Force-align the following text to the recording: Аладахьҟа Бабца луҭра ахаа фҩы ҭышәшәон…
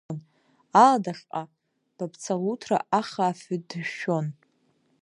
Аладахьҟа 0.83 1.41
Бабца 1.95 2.33
луҭра 2.41 2.77
ахаа 2.99 3.37
фҩы 3.39 3.57
ҭышәшәон… 3.67 4.27